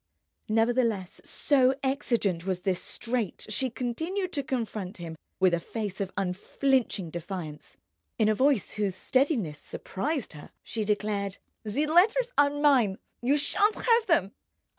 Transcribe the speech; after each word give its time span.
Nevertheless, 0.49 1.21
so 1.23 1.75
exigent 1.83 2.43
was 2.43 2.61
this 2.61 2.81
strait, 2.81 3.45
she 3.49 3.69
continued 3.69 4.33
to 4.33 4.41
confront 4.41 4.97
him 4.97 5.15
with 5.39 5.53
a 5.53 5.59
face 5.59 6.01
of 6.01 6.11
unflinching 6.17 7.11
defiance. 7.11 7.77
In 8.17 8.27
a 8.27 8.33
voice 8.33 8.71
whose 8.71 8.95
steadiness 8.95 9.59
surprised 9.59 10.33
her 10.33 10.49
she 10.63 10.83
declared: 10.83 11.37
"The 11.63 11.85
letters 11.85 12.31
are 12.35 12.49
mine. 12.49 12.97
You 13.21 13.37
shan't 13.37 13.75
have 13.75 14.07
them." 14.07 14.31